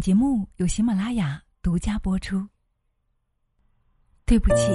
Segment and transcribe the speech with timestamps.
[0.00, 2.42] 节目由喜马拉雅独家播出。
[4.24, 4.68] 对不起，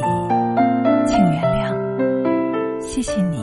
[1.08, 3.40] 请原谅，谢谢你，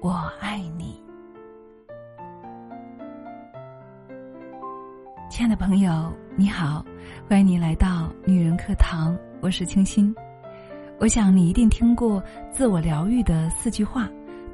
[0.00, 0.98] 我爱你。
[5.28, 6.82] 亲爱的朋友，你好，
[7.28, 10.14] 欢迎你来到女人课堂，我是清新。
[10.98, 14.08] 我想你一定听过自我疗愈的四句话：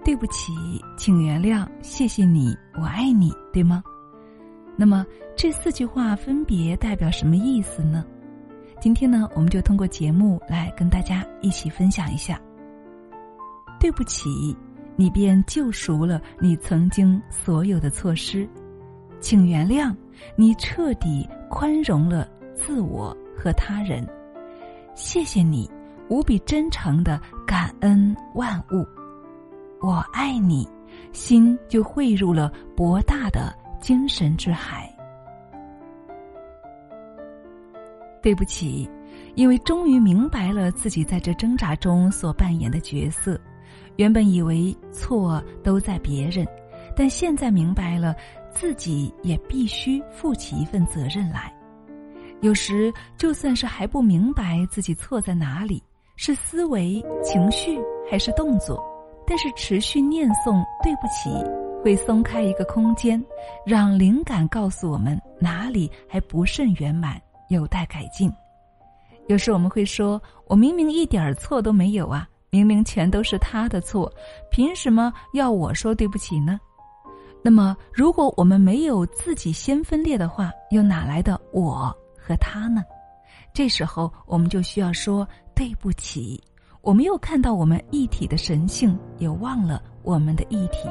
[0.05, 0.53] 对不起，
[0.96, 3.85] 请原谅，谢谢你，我爱你，对吗？
[4.81, 5.05] 那么
[5.35, 8.05] 这四句话分别代表什么意思呢？
[8.80, 12.41] 今天呢，我们就通过节目来跟大家一起分享一下。
[13.80, 14.57] 对不起，
[14.95, 18.49] 你便救赎了你曾经所有的错失，
[19.19, 19.93] 请原谅，
[20.37, 24.07] 你彻底宽容了自我和他人。
[24.95, 25.69] 谢谢你，
[26.09, 28.87] 无比真诚的感恩万物。
[29.80, 30.69] 我爱你，
[31.13, 33.52] 心就汇入了博大的。
[33.80, 34.92] 精神之海。
[38.20, 38.88] 对不起，
[39.37, 43.40] 因为终于明白了自己在这挣扎中所扮演的角色。
[43.96, 46.46] 原本以为错都在别人，
[46.96, 48.15] 但现在明白了，
[48.51, 51.52] 自己也必须负起一份责任来。
[52.40, 55.82] 有时就算是还不明白自己错在哪里，
[56.16, 57.79] 是思维、情绪
[58.10, 58.80] 还是动作，
[59.26, 61.30] 但是持续念诵“对不起”。
[61.82, 63.23] 会松开一个空间，
[63.65, 68.31] 让灵感告诉我们哪里还不甚圆满，有待改进。
[69.28, 74.12] 有时我们会说：“我明明一点错都没有啊，明明全都是他的错，
[74.50, 76.59] 凭什么要我说对不起呢？”
[77.43, 82.82] 那么，如果我们没有自己先分裂的话，又哪来的我和他呢？
[83.54, 86.42] 这时候，我们就需要说对不起。
[86.89, 90.89] 我们又看到我们一体的神性，也忘了我们的一体。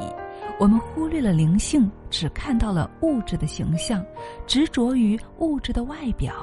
[0.60, 4.06] 我们忽略了灵性，只看到了物质的形象，
[4.46, 6.36] 执着于物质的外表。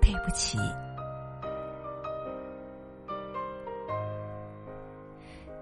[0.00, 0.56] 对不起，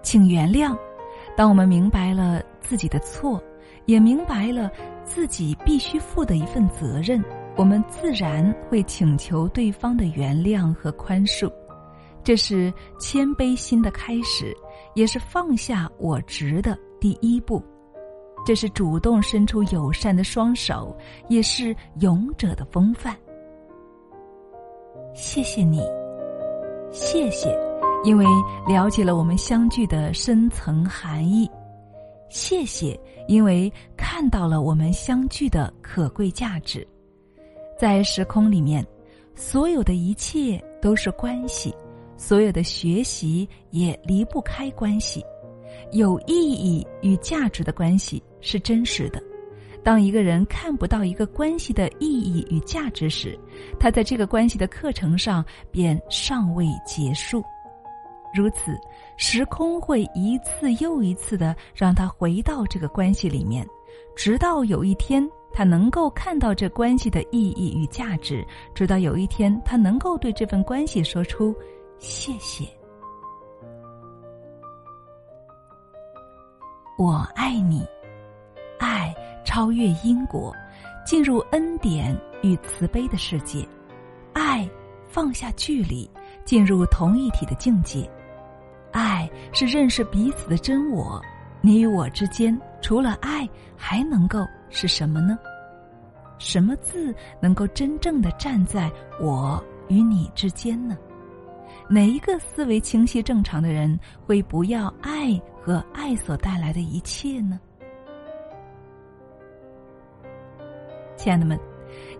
[0.03, 0.77] 请原谅。
[1.35, 3.41] 当我们明白了自己的错，
[3.87, 4.69] 也明白了
[5.03, 7.19] 自己必须负的一份责任，
[7.55, 11.51] 我们自然会请求对方的原谅和宽恕。
[12.23, 14.55] 这是谦卑心的开始，
[14.93, 17.61] 也是放下我执的第一步。
[18.45, 20.95] 这是主动伸出友善的双手，
[21.29, 23.15] 也是勇者的风范。
[25.13, 25.81] 谢谢你，
[26.91, 27.55] 谢谢，
[28.03, 28.25] 因为
[28.67, 31.47] 了解了我们相聚的深层含义；
[32.29, 36.87] 谢谢，因为看到了我们相聚的可贵价值。
[37.77, 38.85] 在时空里面，
[39.35, 41.75] 所有的一切都是关系，
[42.21, 45.25] 所有的学习也离不开关系。
[45.91, 49.19] 有意义与价值的关系是真实的。
[49.83, 53.37] 当一个人看不到一个关系的意义与价值时，
[53.79, 57.43] 他在这个关系的课程上便尚未结束。
[58.35, 58.79] 如此，
[59.17, 63.65] 时空会一次又一次的让他回到这个关系里面，
[64.15, 68.45] 直到有一天他能够看到这关系的意义与价值，
[68.75, 71.53] 直到有一天他能够对这份关系说出
[72.01, 72.65] “谢谢”。
[76.97, 77.87] 我爱你，
[78.79, 79.13] 爱
[79.45, 80.53] 超越因果，
[81.05, 83.63] 进入恩典与慈悲的世界；
[84.33, 84.67] 爱
[85.07, 86.09] 放下距离，
[86.43, 88.09] 进入同一体的境界；
[88.91, 91.21] 爱是认识彼此的真我。
[91.61, 93.47] 你与我之间，除了爱，
[93.77, 94.39] 还能够
[94.69, 95.37] 是什么呢？
[96.39, 100.97] 什么字能够真正的站在我与你之间呢？
[101.89, 107.59] 哪一个思维清晰正常的人会不要爱和爱所带来的一切呢？
[111.17, 111.59] 亲爱的们，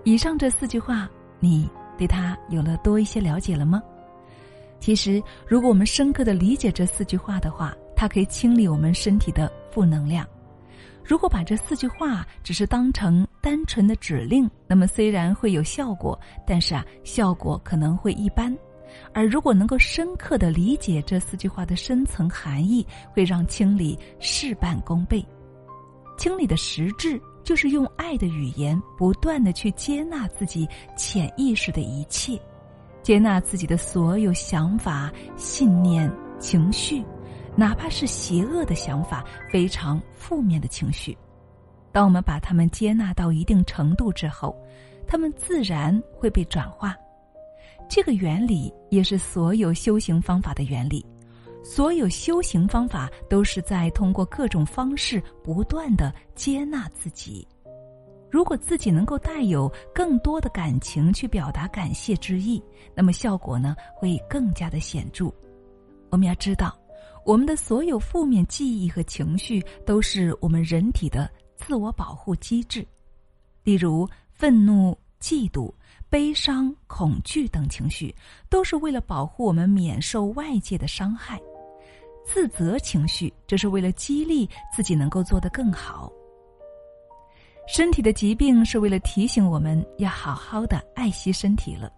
[0.03, 3.81] 以上这四句话，你对他有了多一些了解了吗？
[4.79, 10.27] 其实，如果我们深刻的理解这四句话的话，它可以清理我们身体的负能量。
[11.03, 18.55] 如果把这四句话只是当成单纯的指令，那么虽然会有效果，但是啊，效果可能会一般。
[19.13, 25.25] 而如果能够深刻的理解这四句话的深层含义，会让清理事半功倍。
[26.17, 32.39] 清理的实质就是用爱的语言，不断的去接纳自己潜意识的一切，
[33.01, 37.03] 接纳自己的所有想法、信念、情绪，
[37.55, 41.17] 哪怕是邪恶的想法、非常负面的情绪。
[41.91, 44.55] 当我们把它们接纳到一定程度之后，
[45.07, 46.95] 它们自然会被转化。
[47.93, 51.05] 这个原理也是所有修行方法的原理，
[51.61, 57.45] 所有修行方法都是在通过各种方式不断的接纳自己。
[58.29, 62.63] 如果自己能够带有更多的感情去表达感谢之意，
[62.95, 65.29] 那么效果呢会更加的显著。
[66.09, 66.73] 我们要知道，
[67.25, 72.87] 我们的所有负面记忆和情绪都是我们人体的自我保护机制，
[73.65, 75.69] 例如愤怒、嫉妒、
[76.11, 78.13] 悲伤、恐惧等情绪，
[78.49, 81.37] 都是为了保护我们免受外界的伤害；
[82.25, 86.11] 自责情绪，这是为了激励自己能够做得更好。
[87.65, 91.89] 身体的疾病是为了提醒我们要好好的爱惜身体了。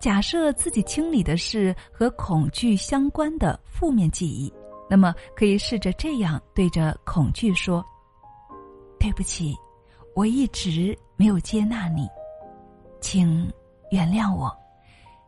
[0.00, 4.52] 假设自己清理的是和恐惧相关的负面记忆，
[4.88, 7.84] 那么可以试着这样对着恐惧说
[8.98, 9.54] ：“对不起，
[10.16, 12.08] 我一直没有接纳你，
[13.00, 13.50] 请
[13.90, 14.54] 原谅我。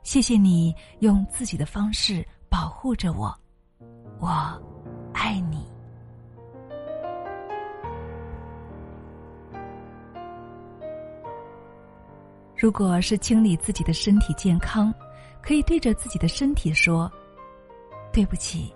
[0.02, 3.32] 谢谢你用自己的方式保护着我，
[4.18, 4.28] 我
[5.12, 5.66] 爱你。”
[12.56, 14.94] 如果是清理自己的身体健康，
[15.42, 17.10] 可以对着自己的身体说
[18.12, 18.72] ：“对不起，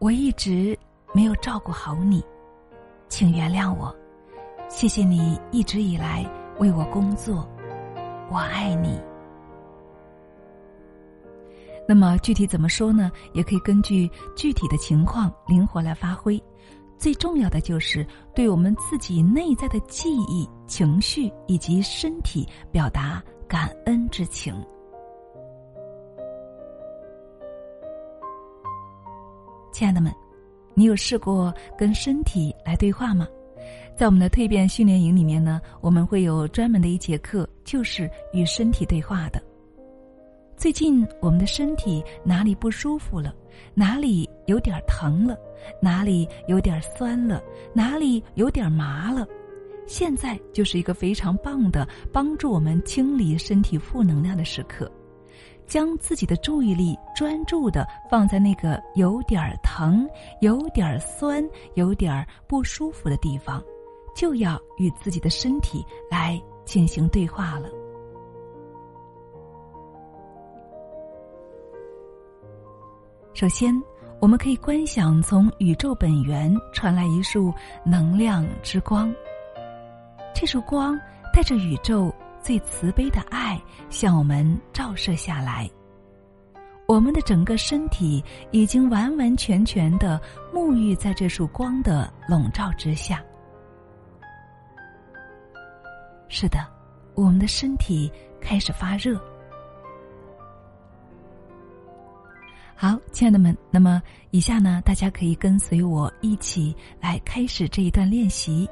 [0.00, 0.76] 我一直
[1.12, 2.24] 没有照顾好你，
[3.08, 3.94] 请原谅我。
[4.68, 6.28] 谢谢你一直以来
[6.58, 7.48] 为我工作，
[8.30, 9.00] 我爱你。”
[11.88, 13.10] 那么具体怎么说呢？
[13.32, 16.38] 也可以根据具体的情况灵活来发挥。
[16.98, 18.04] 最重要的就是
[18.34, 24.52] 对我们自己内在的记忆、情绪以及身体表达感恩之情。
[29.72, 30.12] 亲爱的们，
[30.74, 33.26] 你有试过跟身体来对话吗？
[33.96, 39.38] 在我们的蜕变训练营里面呢，我们会有专门的一节课，就是与身体对话的。
[40.56, 43.34] 最近我们的身体哪里不舒服了？
[43.74, 45.36] 哪里有点疼了？
[45.82, 47.42] 哪里有点酸了？
[47.74, 49.26] 哪里有点麻了？
[49.86, 54.90] 现在就是一个非常棒的帮助我们清理身体负能量的时刻。
[55.66, 60.08] 将自己的注意力专注的放在那个有点疼、
[60.40, 63.62] 有点酸、有点不舒服的地方，
[64.16, 67.68] 就要与自己的身体来进行对话了。
[73.32, 73.74] 首先，
[74.20, 77.52] 我们可以观想从宇宙本源传来一束
[77.84, 79.12] 能量之光。
[80.34, 80.98] 这束光
[81.32, 82.12] 带着宇宙
[82.42, 85.68] 最慈悲的爱向我们照射下来。
[86.86, 90.20] 我们的整个身体已经完完全全的
[90.52, 93.22] 沐浴在这束光的笼罩之下。
[96.28, 96.58] 是的，
[97.14, 98.10] 我们的身体
[98.40, 99.20] 开始发热。
[102.76, 108.68] 好，亲爱的们，那么以下呢，大家可以跟随我一起来开始这一段练习。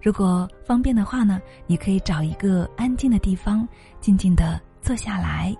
[0.00, 3.66] 如果方便的话呢，你可以找一个安静的地方，
[4.00, 5.52] 静静的坐下来，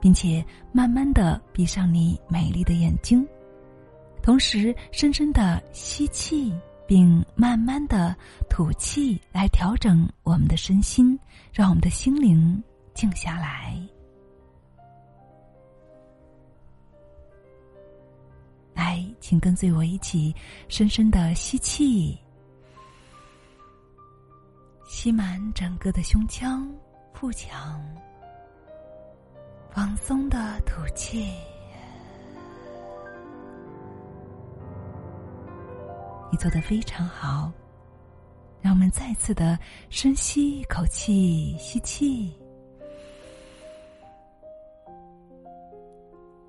[0.00, 3.26] 并且慢慢的闭上你美丽的眼睛，
[4.22, 6.54] 同时深深的吸气，
[6.86, 8.16] 并慢慢的
[8.48, 11.18] 吐气，来调整我们的身心，
[11.52, 12.62] 让我们的心灵
[12.94, 13.76] 静下来。
[18.74, 20.34] 来，请跟随我一起
[20.68, 22.18] 深深的吸气，
[24.86, 26.70] 吸满整个的胸腔、
[27.12, 27.82] 腹腔，
[29.70, 31.32] 放松的吐气。
[36.36, 37.50] 做的非常好，
[38.60, 42.32] 让我们再次的深吸一口气，吸气。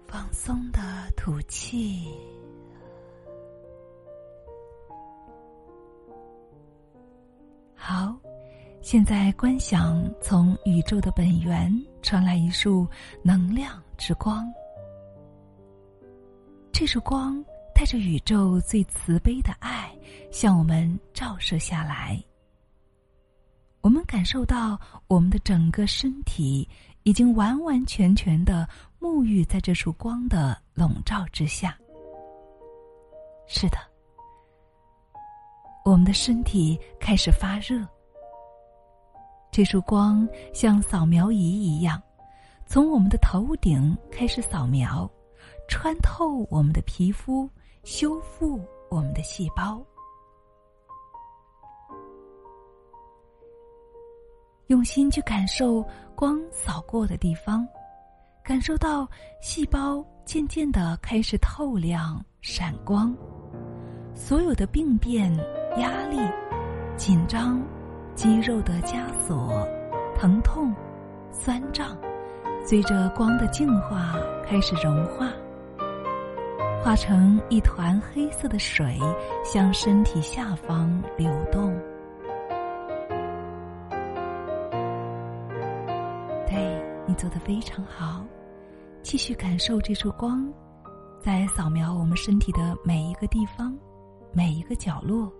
[0.06, 0.80] 放松的
[1.16, 2.08] 吐气。
[7.76, 8.16] 好，
[8.82, 12.88] 现在观想从宇宙的本源传来一束
[13.22, 14.52] 能量之光。
[16.72, 17.44] 这束光
[17.78, 19.96] 带着宇宙最慈悲的爱
[20.32, 22.20] 向我们照射下来。
[23.82, 26.68] 我们感受到我们的整个身体
[27.04, 28.68] 已经完完全全的。
[29.00, 31.78] 沐浴在这束光的笼罩之下。
[33.46, 33.78] 是的，
[35.86, 37.88] 我们的身体开始发热。
[39.52, 42.02] 这束光像扫描仪一样，
[42.66, 45.08] 从我们的头顶开始扫描，
[45.70, 47.48] 穿透我们的皮肤，
[47.88, 49.82] 修复我们的细胞。
[54.66, 55.82] 用心去感受
[56.14, 57.66] 光扫过的地方。
[58.44, 59.08] 感受到
[59.42, 63.16] 细胞渐渐的开始透亮、闪光，
[64.14, 65.34] 所有的病变、
[65.78, 66.18] 压力、
[66.98, 67.62] 紧张、
[68.16, 69.66] 肌肉的枷锁、
[70.14, 70.76] 疼痛、
[71.32, 71.98] 酸胀，
[72.66, 74.16] 随着光的净化
[74.46, 75.32] 开始融化，
[76.84, 78.98] 化成一团黑色的水，
[79.44, 81.76] 向身体下方流动。
[86.48, 88.26] 对你做的非常好，
[89.02, 90.48] 继续感受这束光，
[91.20, 93.78] 在扫描我们身体的每一个地方。
[94.34, 95.32] 每一个角落。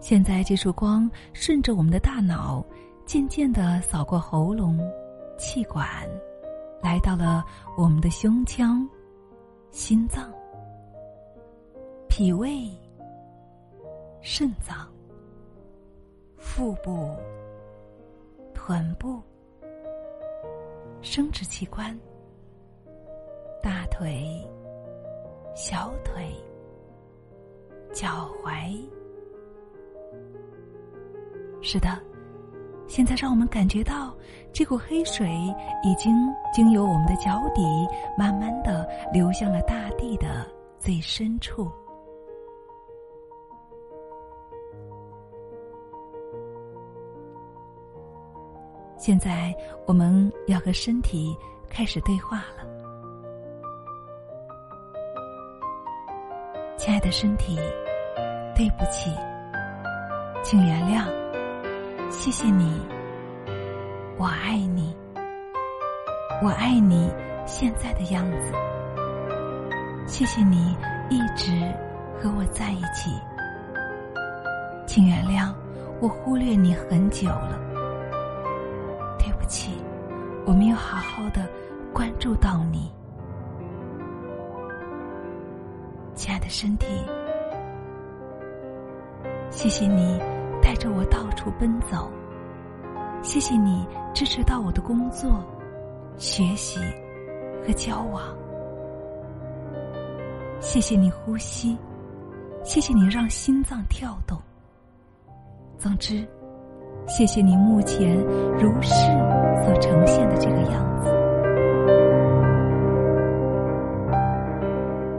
[0.00, 2.64] 现在，这束光顺着我们的大脑，
[3.04, 4.80] 渐渐的扫过喉咙、
[5.38, 5.86] 气管，
[6.82, 7.44] 来到了
[7.76, 8.88] 我们的胸腔、
[9.70, 10.32] 心脏、
[12.08, 12.70] 脾胃、
[14.20, 14.88] 肾脏、
[16.36, 17.14] 腹部、
[18.54, 19.20] 臀部、
[21.02, 21.98] 生殖器官、
[23.62, 24.46] 大腿。
[25.56, 26.30] 小腿、
[27.94, 28.78] 脚踝，
[31.62, 31.98] 是的，
[32.88, 34.14] 现在让我们感觉到
[34.52, 35.28] 这股黑水
[35.82, 36.14] 已经
[36.52, 37.62] 经由我们的脚底，
[38.16, 40.46] 慢慢的流向了大地的
[40.78, 41.70] 最深处。
[48.96, 49.54] 现在
[49.86, 51.36] 我们要和身体
[51.68, 52.66] 开始对话了。
[56.76, 57.56] 亲爱的身体，
[58.54, 59.10] 对不起，
[60.42, 61.06] 请原谅，
[62.10, 62.80] 谢谢你，
[64.16, 64.96] 我爱你，
[66.42, 67.12] 我爱你
[67.44, 68.52] 现在的样子，
[70.06, 70.76] 谢谢你
[71.10, 71.52] 一直
[72.18, 73.10] 和我在一起，
[74.86, 75.52] 请原谅
[76.00, 77.60] 我忽略你很久了，
[79.18, 79.72] 对不起，
[80.46, 81.46] 我没有好好的
[81.92, 82.90] 关注到你。
[86.14, 86.86] 亲爱的身体，
[89.50, 90.18] 谢谢你
[90.66, 92.10] 带着我到处奔走，
[93.22, 95.30] 谢谢你支持到我的工作、
[96.16, 96.80] 学习
[97.64, 98.20] 和交往，
[100.58, 101.78] 谢谢你呼吸，
[102.64, 104.36] 谢谢你让心脏跳动。
[105.78, 106.26] 总之，
[107.06, 108.16] 谢谢你目前
[108.58, 108.92] 如是
[109.64, 111.10] 所呈现的这个样子。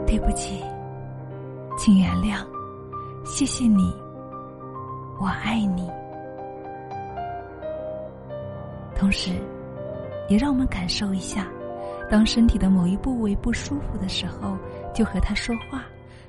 [0.06, 0.62] 对不起。
[1.78, 2.44] 请原谅，
[3.24, 3.94] 谢谢你，
[5.20, 5.90] 我爱你。
[8.94, 9.32] 同时，
[10.28, 11.46] 也让我们感受一下，
[12.10, 14.56] 当身体的某一部位不舒服的时候，
[14.94, 15.84] 就和他说话，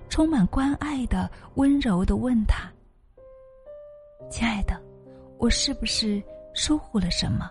[0.09, 2.69] 充满关爱的、温柔的问他
[4.29, 4.79] ：“亲爱的，
[5.37, 6.21] 我是不是
[6.53, 7.49] 疏忽了什么？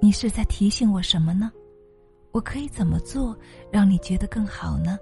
[0.00, 1.50] 你是在提醒我什么呢？
[2.32, 3.36] 我可以怎么做，
[3.70, 4.98] 让你觉得更好呢？”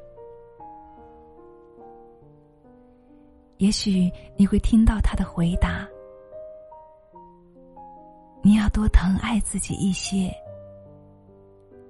[3.58, 5.88] 也许你会听到他的回答
[8.42, 10.34] ：“你要多疼爱自己一些，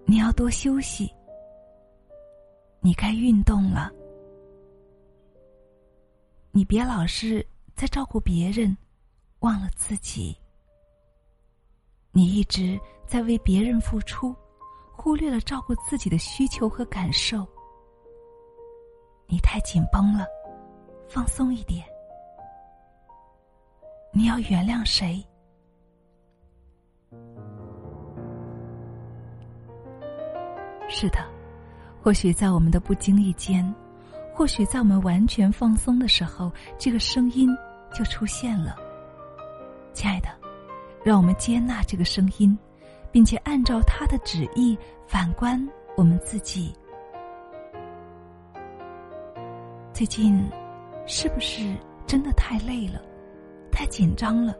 [0.04, 1.10] 你要多休息，
[2.80, 3.90] 你该运动了，
[6.52, 7.44] 你别老是
[7.74, 8.76] 在照顾别人，
[9.40, 10.36] 忘了自己。
[12.12, 14.36] 你一直在为别人付出，
[14.92, 17.44] 忽略了照顾自己的需求和感受。
[19.26, 20.26] 你太紧绷了。”
[21.08, 21.84] 放松一点。
[24.12, 25.24] 你要原谅谁？
[30.88, 31.18] 是的，
[32.00, 33.74] 或许在我们的不经意间，
[34.32, 37.48] 或许在我们完全放松的时候，这个声音
[37.92, 38.76] 就出现了。
[39.92, 40.28] 亲爱的，
[41.02, 42.56] 让我们接纳这个声音，
[43.10, 45.60] 并且按照他的旨意反观
[45.96, 46.72] 我们自己。
[49.92, 50.48] 最近。
[51.06, 53.00] 是不是真的太累了，
[53.70, 54.56] 太紧张了？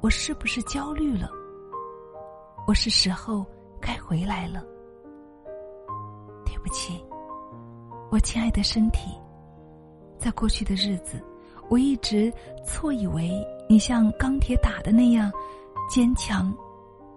[0.00, 1.30] 我是不是焦虑了？
[2.66, 3.44] 我是时候
[3.80, 4.64] 该回来了。
[6.46, 7.04] 对不起，
[8.10, 9.10] 我亲爱的身体，
[10.18, 11.22] 在过去的日子，
[11.68, 12.32] 我一直
[12.64, 13.30] 错以为
[13.68, 15.30] 你像钢铁打的那样
[15.90, 16.54] 坚强、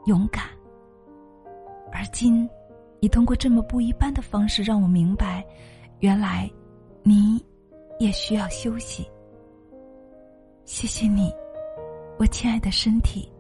[0.06, 0.44] 勇敢，
[1.94, 2.48] 而今，
[3.00, 5.46] 你通过这么不一般的方式让我明白，
[6.00, 6.52] 原来
[7.04, 7.42] 你。
[8.00, 9.10] 也需要休息。
[10.66, 11.34] 谢谢你，
[12.18, 13.32] 我亲爱的身体。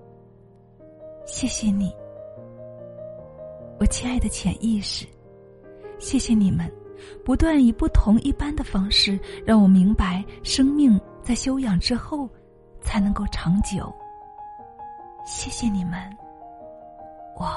[1.25, 1.93] 谢谢你，
[3.79, 5.07] 我亲爱的潜意识。
[5.99, 6.69] 谢谢你们，
[7.23, 12.29] 不断以不同一般的方式让我明白，生命在休养之后
[12.81, 13.89] 才能够长久。
[15.25, 15.93] 谢谢你们，
[17.37, 17.47] 我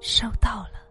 [0.00, 0.83] 收到了。